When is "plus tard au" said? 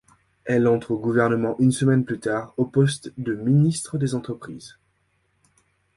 2.05-2.65